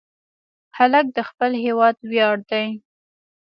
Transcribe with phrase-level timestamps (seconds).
[0.77, 2.67] هلک د خپل هېواد ویاړ دی.